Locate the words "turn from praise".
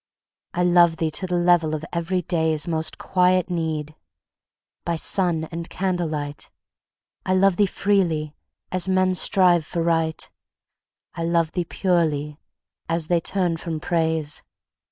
13.19-14.41